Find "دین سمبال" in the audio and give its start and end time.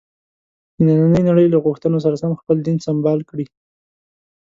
2.67-3.19